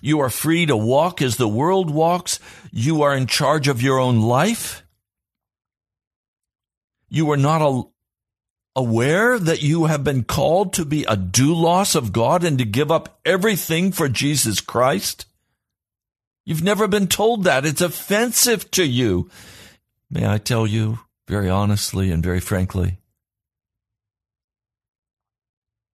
[0.02, 2.40] You are free to walk as the world walks.
[2.72, 4.84] You are in charge of your own life.
[7.10, 7.84] You are not a,
[8.76, 12.92] aware that you have been called to be a doulos of God and to give
[12.92, 15.26] up everything for Jesus Christ.
[16.46, 17.66] You've never been told that.
[17.66, 19.30] It's offensive to you.
[20.10, 23.00] May I tell you, very honestly and very frankly.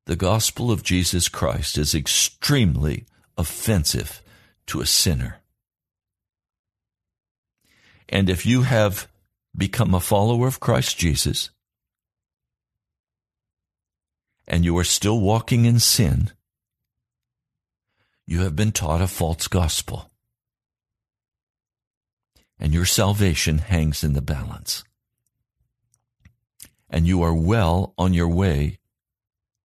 [0.06, 3.06] The gospel of Jesus Christ is extremely
[3.38, 4.22] offensive
[4.68, 5.40] to a sinner.
[8.10, 9.08] And if you have
[9.56, 11.49] become a follower of Christ Jesus
[14.47, 16.32] and you are still walking in sin,
[18.26, 20.10] you have been taught a false gospel.
[22.60, 24.84] And your salvation hangs in the balance
[26.93, 28.78] and you are well on your way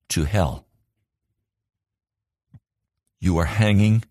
[0.08, 0.66] to hell.
[3.20, 4.02] You are hanging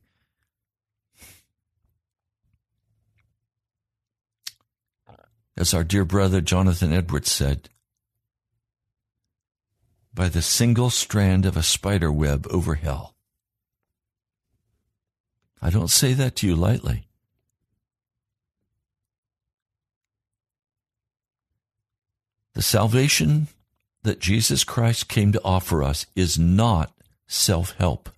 [5.57, 7.69] as our dear brother Jonathan Edwards said,
[10.13, 13.13] by the single strand of a spider web over hell.
[15.61, 17.07] I don't say that to you lightly.
[22.53, 23.47] The salvation
[24.01, 26.91] that Jesus Christ came to offer us is not
[27.27, 28.09] self help.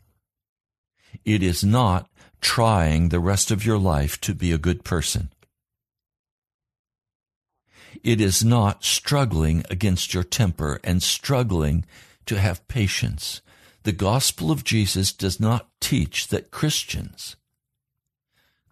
[1.26, 2.10] It is not
[2.40, 5.30] trying the rest of your life to be a good person.
[8.04, 11.86] It is not struggling against your temper and struggling
[12.26, 13.42] to have patience.
[13.84, 17.36] The gospel of Jesus does not teach that Christians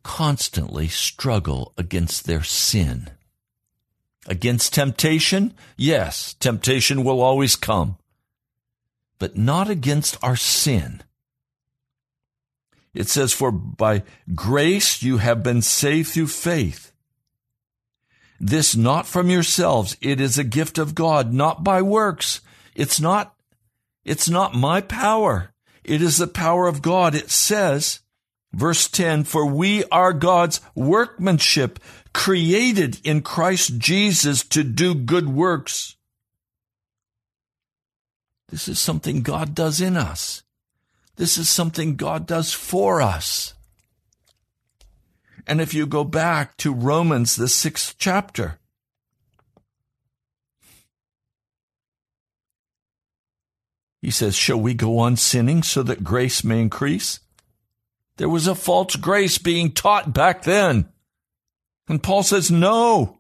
[0.03, 3.09] constantly struggle against their sin.
[4.25, 5.53] Against temptation?
[5.75, 7.97] Yes, temptation will always come,
[9.19, 11.01] but not against our sin.
[12.93, 14.03] It says, For by
[14.33, 16.91] grace you have been saved through faith.
[18.39, 19.97] This not from yourselves.
[20.01, 22.41] It is a gift of God, not by works.
[22.75, 23.35] It's not,
[24.05, 25.51] it's not my power.
[25.83, 27.15] It is the power of God.
[27.15, 28.01] It says,
[28.53, 31.79] verse 10, For we are God's workmanship,
[32.13, 35.95] created in Christ Jesus to do good works.
[38.49, 40.43] This is something God does in us.
[41.15, 43.53] This is something God does for us.
[45.47, 48.59] And if you go back to Romans, the sixth chapter,
[54.01, 57.21] he says, Shall we go on sinning so that grace may increase?
[58.17, 60.89] There was a false grace being taught back then.
[61.87, 63.19] And Paul says, no,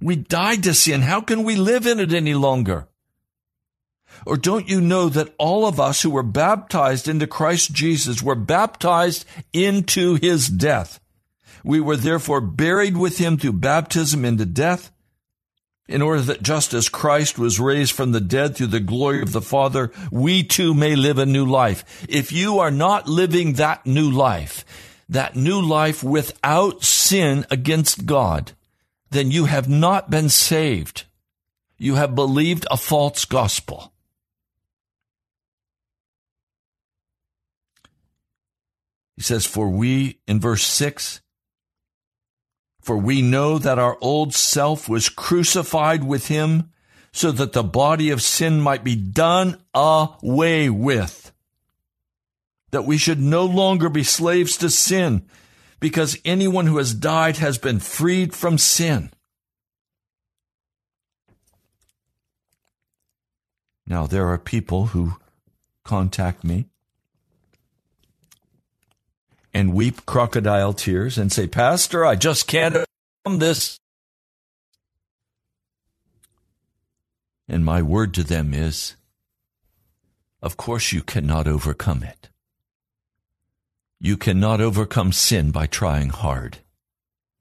[0.00, 1.02] we died to sin.
[1.02, 2.88] How can we live in it any longer?
[4.24, 8.34] Or don't you know that all of us who were baptized into Christ Jesus were
[8.34, 11.00] baptized into his death?
[11.66, 14.92] We were therefore buried with him through baptism into death,
[15.88, 19.32] in order that just as Christ was raised from the dead through the glory of
[19.32, 22.06] the Father, we too may live a new life.
[22.08, 24.64] If you are not living that new life,
[25.08, 28.52] that new life without sin against God,
[29.10, 31.02] then you have not been saved.
[31.78, 33.92] You have believed a false gospel.
[39.16, 41.22] He says, For we, in verse 6,
[42.86, 46.70] for we know that our old self was crucified with him
[47.12, 51.32] so that the body of sin might be done away with
[52.70, 55.26] that we should no longer be slaves to sin
[55.80, 59.10] because anyone who has died has been freed from sin.
[63.84, 65.14] Now, there are people who
[65.84, 66.68] contact me
[69.56, 73.80] and weep crocodile tears and say, Pastor, I just can't overcome this.
[77.48, 78.96] And my word to them is,
[80.42, 82.28] of course you cannot overcome it.
[83.98, 86.58] You cannot overcome sin by trying hard.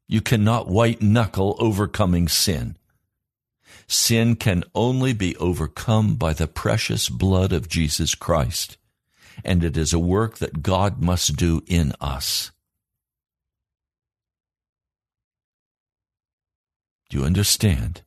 [0.07, 2.77] You cannot white knuckle overcoming sin.
[3.87, 8.77] Sin can only be overcome by the precious blood of Jesus Christ.
[9.43, 12.51] And it is a work that God must do in us.
[17.09, 18.01] Do you understand?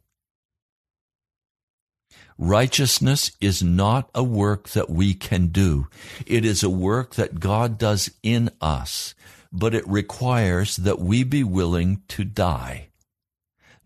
[2.37, 5.89] Righteousness is not a work that we can do.
[6.27, 9.15] It is a work that God does in us,
[9.53, 12.91] but it requires that we be willing to die,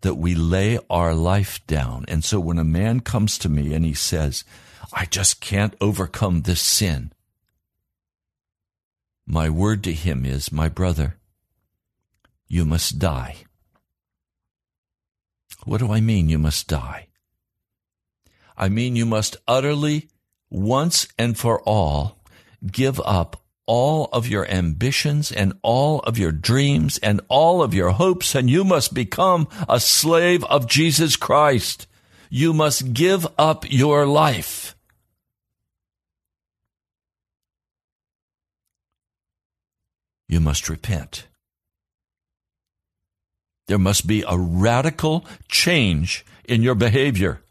[0.01, 2.05] that we lay our life down.
[2.07, 4.43] And so when a man comes to me and he says,
[4.91, 7.12] I just can't overcome this sin,
[9.25, 11.17] my word to him is, my brother,
[12.47, 13.37] you must die.
[15.65, 17.07] What do I mean you must die?
[18.57, 20.09] I mean, you must utterly,
[20.49, 22.19] once and for all,
[22.71, 27.91] give up all of your ambitions and all of your dreams and all of your
[27.91, 31.87] hopes, and you must become a slave of Jesus Christ.
[32.29, 34.62] You must give up your life.
[40.33, 41.27] You must repent.
[43.67, 47.41] There must be a radical change in your behavior.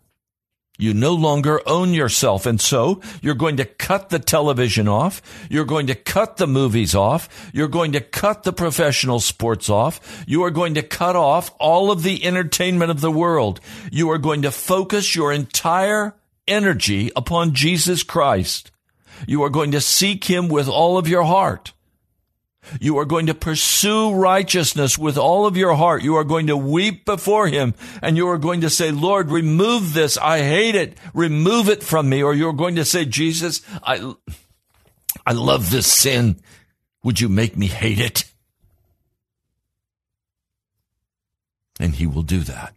[0.81, 2.45] You no longer own yourself.
[2.45, 5.23] And so you're going to cut the television off.
[5.49, 7.29] You're going to cut the movies off.
[7.55, 10.25] You're going to cut the professional sports off.
[10.27, 13.61] You are going to cut off all of the entertainment of the world.
[13.93, 16.17] You are going to focus your entire
[16.49, 18.73] energy upon Jesus Christ.
[19.29, 21.73] You are going to seek Him with all of your heart.
[22.81, 26.03] You are going to pursue righteousness with all of your heart.
[26.03, 29.95] You are going to weep before him and you are going to say, Lord, remove
[29.95, 30.17] this.
[30.17, 30.97] I hate it.
[31.13, 32.23] Remove it from me.
[32.23, 34.15] Or you're going to say, Jesus, I,
[35.27, 36.41] I love this sin.
[37.03, 38.25] Would you make me hate it?
[41.81, 42.75] And he will do that.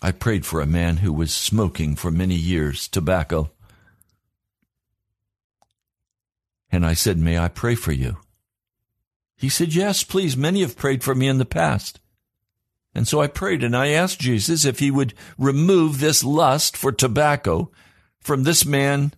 [0.00, 3.50] I prayed for a man who was smoking for many years tobacco.
[6.70, 8.18] And I said, May I pray for you?
[9.36, 10.36] He said, Yes, please.
[10.36, 12.00] Many have prayed for me in the past.
[12.94, 16.90] And so I prayed and I asked Jesus if he would remove this lust for
[16.90, 17.70] tobacco
[18.18, 19.12] from this man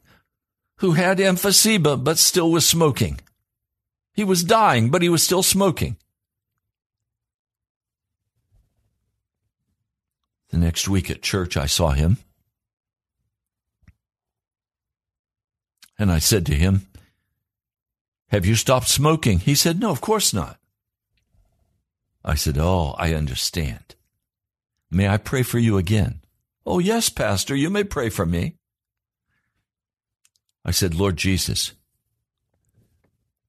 [0.76, 3.20] who had emphysema but still was smoking.
[4.12, 5.96] He was dying, but he was still smoking.
[10.50, 12.18] The next week at church, I saw him.
[15.98, 16.86] And I said to him,
[18.30, 19.40] have you stopped smoking?
[19.40, 20.58] He said, No, of course not.
[22.24, 23.96] I said, Oh, I understand.
[24.90, 26.20] May I pray for you again?
[26.66, 28.54] Oh, yes, Pastor, you may pray for me.
[30.64, 31.72] I said, Lord Jesus,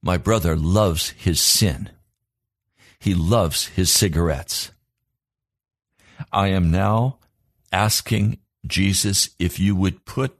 [0.01, 1.89] my brother loves his sin.
[2.99, 4.71] He loves his cigarettes.
[6.32, 7.17] I am now
[7.71, 10.38] asking Jesus if you would put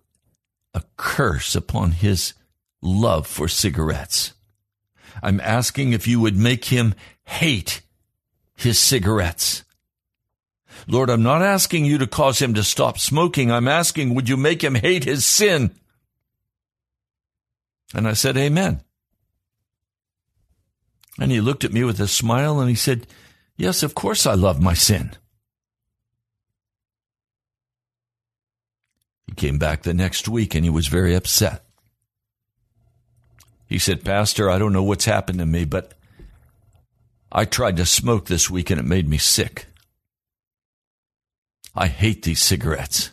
[0.74, 2.34] a curse upon his
[2.82, 4.34] love for cigarettes.
[5.22, 7.82] I'm asking if you would make him hate
[8.56, 9.64] his cigarettes.
[10.88, 13.52] Lord, I'm not asking you to cause him to stop smoking.
[13.52, 15.72] I'm asking, would you make him hate his sin?
[17.94, 18.82] And I said, Amen.
[21.20, 23.06] And he looked at me with a smile and he said,
[23.58, 25.12] Yes, of course I love my sin.
[29.28, 31.64] He came back the next week and he was very upset.
[33.72, 35.94] He said, Pastor, I don't know what's happened to me, but
[37.32, 39.68] I tried to smoke this week and it made me sick.
[41.74, 43.12] I hate these cigarettes.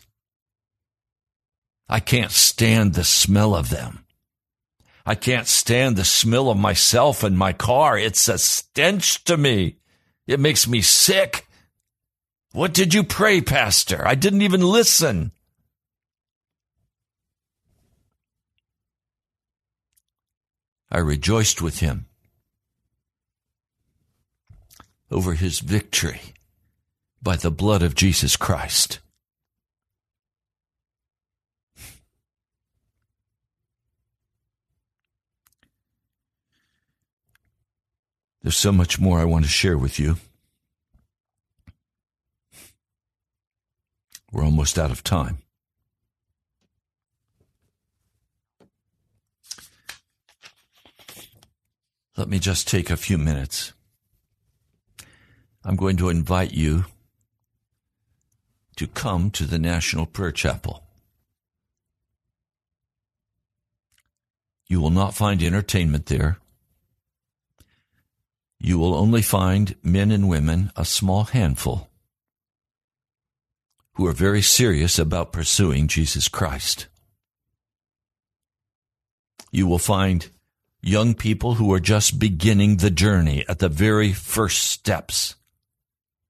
[1.87, 4.03] I can't stand the smell of them.
[5.05, 7.97] I can't stand the smell of myself and my car.
[7.97, 9.77] It's a stench to me.
[10.27, 11.47] It makes me sick.
[12.51, 14.05] What did you pray, Pastor?
[14.05, 15.31] I didn't even listen.
[20.91, 22.07] I rejoiced with him
[25.11, 26.33] over his victory
[27.21, 28.99] by the blood of Jesus Christ.
[38.41, 40.17] There's so much more I want to share with you.
[44.31, 45.39] We're almost out of time.
[52.19, 53.71] Let me just take a few minutes.
[55.63, 56.83] I'm going to invite you
[58.75, 60.83] to come to the National Prayer Chapel.
[64.67, 66.39] You will not find entertainment there.
[68.59, 71.87] You will only find men and women, a small handful,
[73.93, 76.87] who are very serious about pursuing Jesus Christ.
[79.53, 80.29] You will find
[80.81, 85.35] young people who are just beginning the journey at the very first steps,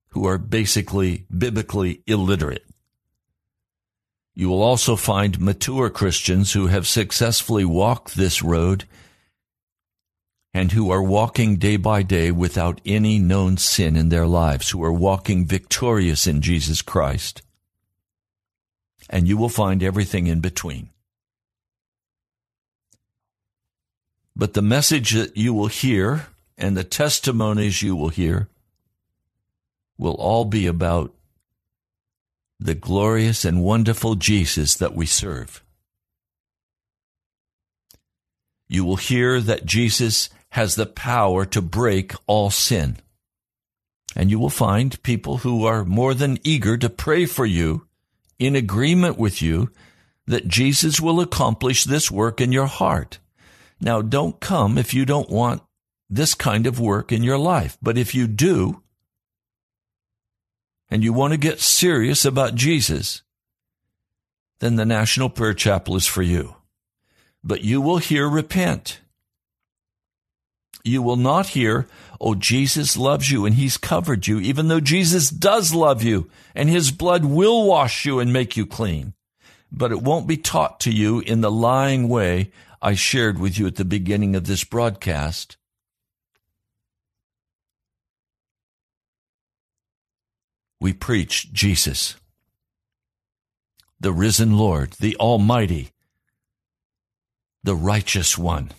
[0.10, 2.66] who are basically biblically illiterate.
[4.34, 8.86] You will also find mature Christians who have successfully walked this road
[10.54, 14.84] and who are walking day by day without any known sin in their lives, who
[14.84, 17.42] are walking victorious in Jesus Christ.
[19.10, 20.90] And you will find everything in between.
[24.36, 26.28] But the message that you will hear
[26.58, 28.48] and the testimonies you will hear
[29.98, 31.14] will all be about
[32.60, 35.64] the glorious and wonderful Jesus that we serve.
[38.68, 42.98] You will hear that Jesus has the power to break all sin.
[44.16, 47.88] And you will find people who are more than eager to pray for you
[48.38, 49.72] in agreement with you
[50.26, 53.20] that Jesus will accomplish this work in your heart.
[53.82, 55.62] Now, don't come if you don't want
[56.10, 57.78] this kind of work in your life.
[57.82, 58.82] But if you do,
[60.90, 63.22] and you want to get serious about Jesus,
[64.60, 66.56] then the National Prayer Chapel is for you.
[67.44, 69.00] But you will hear repent.
[70.84, 71.88] You will not hear,
[72.20, 76.70] oh, Jesus loves you and he's covered you, even though Jesus does love you and
[76.70, 79.14] his blood will wash you and make you clean.
[79.72, 82.52] But it won't be taught to you in the lying way
[82.82, 85.58] I shared with you at the beginning of this broadcast.
[90.80, 92.16] We preach Jesus,
[94.00, 95.92] the risen Lord, the Almighty,
[97.64, 98.72] the righteous one.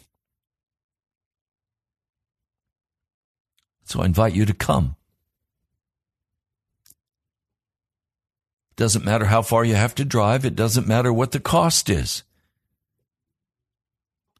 [3.84, 4.96] So I invite you to come.
[8.76, 10.46] Doesn't matter how far you have to drive.
[10.46, 12.22] It doesn't matter what the cost is.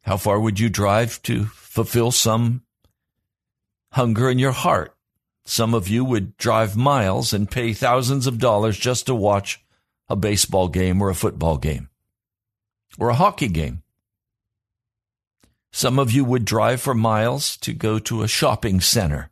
[0.03, 2.63] How far would you drive to fulfill some
[3.93, 4.95] hunger in your heart?
[5.45, 9.63] Some of you would drive miles and pay thousands of dollars just to watch
[10.09, 11.89] a baseball game or a football game
[12.99, 13.83] or a hockey game.
[15.71, 19.29] Some of you would drive for miles to go to a shopping center.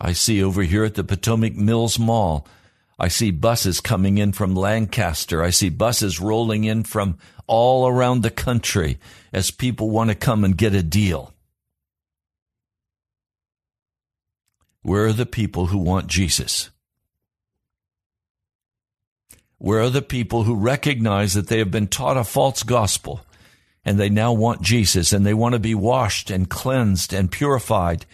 [0.00, 2.46] I see over here at the Potomac Mills Mall
[2.98, 5.42] I see buses coming in from Lancaster.
[5.42, 8.98] I see buses rolling in from all around the country
[9.32, 11.32] as people want to come and get a deal.
[14.82, 16.70] Where are the people who want Jesus?
[19.58, 23.20] Where are the people who recognize that they have been taught a false gospel
[23.84, 28.06] and they now want Jesus and they want to be washed and cleansed and purified?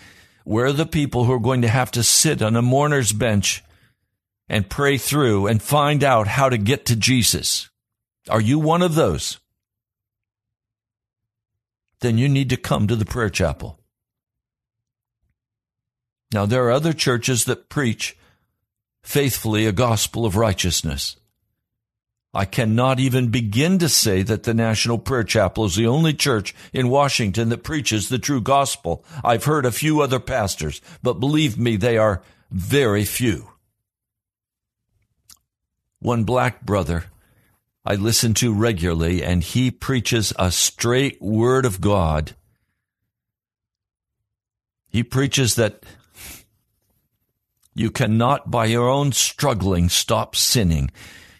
[0.45, 3.63] Where are the people who are going to have to sit on a mourner's bench
[4.49, 7.71] and pray through and find out how to get to Jesus.
[8.29, 9.39] Are you one of those?
[12.01, 13.79] Then you need to come to the prayer chapel.
[16.33, 18.17] Now, there are other churches that preach
[19.03, 21.17] faithfully a gospel of righteousness.
[22.35, 26.55] I cannot even begin to say that the National Prayer Chapel is the only church
[26.73, 29.05] in Washington that preaches the true gospel.
[29.23, 33.52] I've heard a few other pastors, but believe me, they are very few
[36.03, 37.05] one black brother
[37.85, 42.37] I listen to regularly, and he preaches a straight word of God.
[44.89, 45.83] He preaches that
[47.75, 50.93] you cannot, by your own struggling, stop sinning.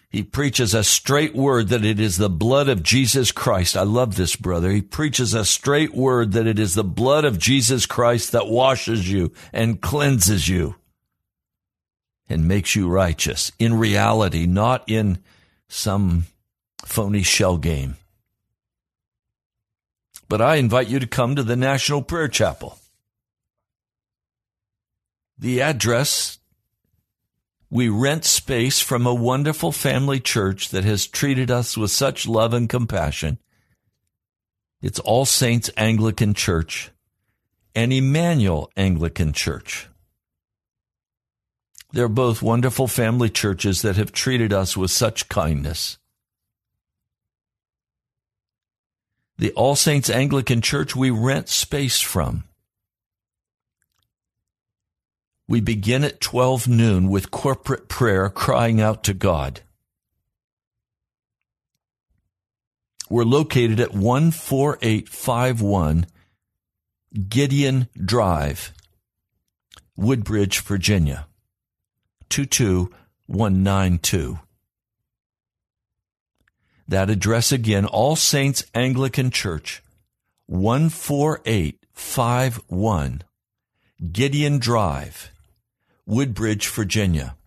[0.09, 3.77] He preaches a straight word that it is the blood of Jesus Christ.
[3.77, 4.69] I love this brother.
[4.69, 9.09] He preaches a straight word that it is the blood of Jesus Christ that washes
[9.09, 10.75] you and cleanses you
[12.29, 15.19] and makes you righteous in reality, not in
[15.67, 16.25] some
[16.85, 17.95] phony shell game.
[20.29, 22.77] But I invite you to come to the National Prayer Chapel.
[25.37, 26.39] The address
[27.69, 32.53] we rent space from a wonderful family church that has treated us with such love
[32.53, 33.39] and compassion.
[34.79, 36.91] It's All Saints Anglican Church
[37.73, 39.87] and Emmanuel Anglican Church.
[41.93, 45.99] They're both wonderful family churches that have treated us with such kindness.
[49.37, 52.45] The All Saints Anglican Church we rent space from.
[55.47, 59.61] We begin at 12 noon with corporate prayer crying out to God.
[63.07, 66.07] We're located at 14851
[67.29, 68.73] Gideon Drive,
[69.95, 71.27] Woodbridge, Virginia.
[72.29, 74.39] 22192.
[76.87, 79.83] That address again, All Saints Anglican Church,
[80.47, 83.23] 14851
[84.11, 85.31] Gideon Drive,
[86.05, 87.37] Woodbridge, Virginia,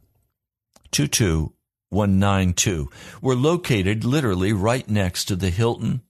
[0.91, 2.91] 22192.
[3.21, 6.01] We're located literally right next to the Hylton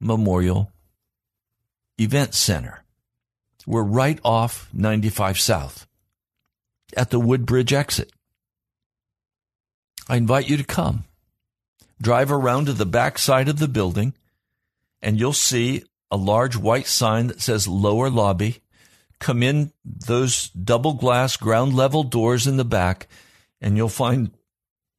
[0.00, 0.70] Memorial
[1.98, 2.84] Event Center.
[3.66, 5.88] We're right off 95 South
[6.96, 8.12] at the Woodbridge exit.
[10.08, 11.04] I invite you to come.
[12.00, 14.14] Drive around to the back side of the building
[15.02, 18.62] and you'll see a large white sign that says lower lobby.
[19.18, 23.08] Come in those double glass ground level doors in the back
[23.60, 24.30] and you'll find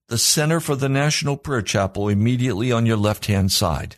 [0.07, 3.95] the Center for the National Prayer Chapel immediately on your left hand side.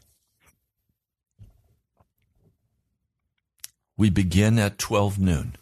[3.96, 5.56] We begin at 12 noon.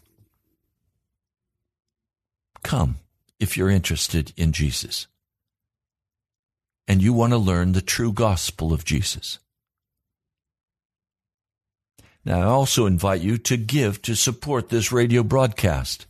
[2.62, 2.98] Come
[3.38, 5.06] if you're interested in Jesus
[6.88, 9.38] and you want to learn the true gospel of Jesus.
[12.24, 16.06] Now, I also invite you to give to support this radio broadcast.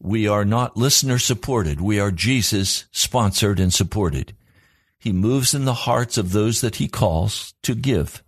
[0.00, 1.80] We are not listener supported.
[1.80, 4.34] We are Jesus sponsored and supported.
[4.98, 8.22] He moves in the hearts of those that he calls to give.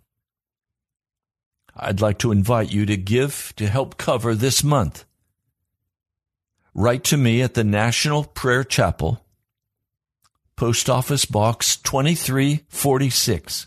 [1.77, 5.05] I'd like to invite you to give to help cover this month.
[6.75, 9.24] Write to me at the National Prayer Chapel,
[10.57, 13.67] Post Office Box 2346,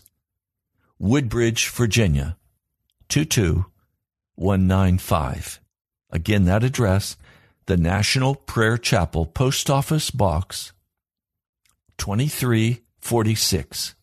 [0.98, 2.38] Woodbridge, Virginia
[3.10, 5.60] 22195.
[6.10, 7.18] Again, that address,
[7.66, 10.72] the National Prayer Chapel, Post Office Box
[11.98, 13.94] 2346,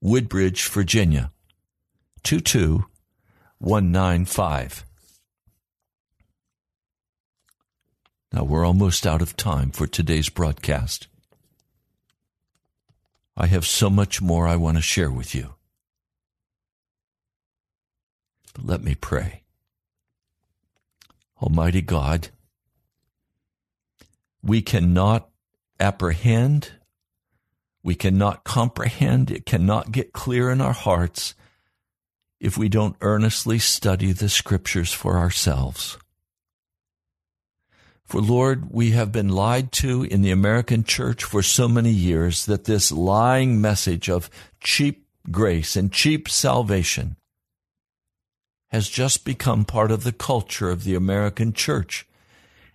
[0.00, 1.32] Woodbridge, Virginia
[2.22, 4.84] 22195.
[8.32, 11.08] Now we're almost out of time for today's broadcast.
[13.36, 15.54] I have so much more I want to share with you.
[18.54, 19.42] But let me pray.
[21.40, 22.28] Almighty God,
[24.42, 25.28] we cannot
[25.80, 26.72] apprehend,
[27.82, 31.34] we cannot comprehend, it cannot get clear in our hearts
[32.38, 35.96] if we don't earnestly study the scriptures for ourselves.
[38.12, 42.44] For Lord, we have been lied to in the American church for so many years
[42.44, 44.28] that this lying message of
[44.60, 47.16] cheap grace and cheap salvation
[48.70, 52.06] has just become part of the culture of the American church.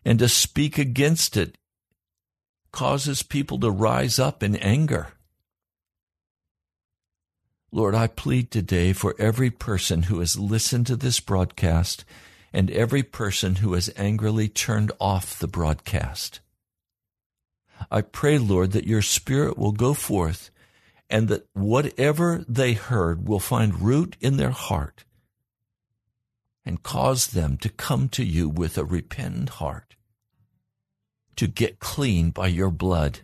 [0.03, 1.55] And to speak against it
[2.71, 5.09] causes people to rise up in anger.
[7.71, 12.05] Lord, I plead today for every person who has listened to this broadcast
[12.57, 16.39] and every person who has angrily turned off the broadcast.
[17.91, 20.49] I pray, Lord, that your Spirit will go forth
[21.07, 25.05] and that whatever they heard will find root in their heart
[26.65, 29.95] and cause them to come to you with a repentant heart,
[31.35, 33.19] to get clean by your blood,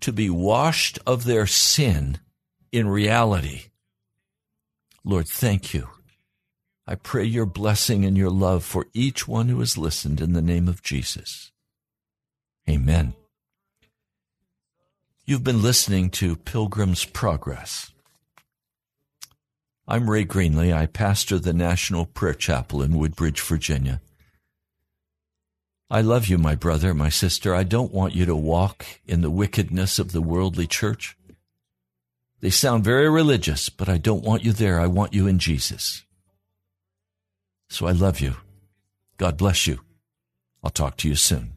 [0.00, 2.18] to be washed of their sin
[2.72, 3.66] in reality.
[5.04, 5.90] Lord, thank you
[6.86, 10.42] I pray your blessing and your love for each one who has listened in the
[10.42, 11.50] name of Jesus.
[12.68, 13.14] Amen.
[15.24, 17.90] You've been listening to Pilgrim's Progress.
[19.88, 20.74] I'm Ray Greenley.
[20.74, 24.02] I pastor the National Prayer Chapel in Woodbridge, Virginia.
[25.90, 27.54] I love you, my brother, my sister.
[27.54, 31.16] I don't want you to walk in the wickedness of the worldly church.
[32.40, 34.80] They sound very religious, but I don't want you there.
[34.80, 36.04] I want you in Jesus.
[37.68, 38.36] So I love you.
[39.16, 39.80] God bless you.
[40.62, 41.53] I'll talk to you soon.